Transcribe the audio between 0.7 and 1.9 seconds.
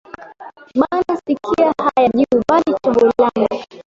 Bana sikia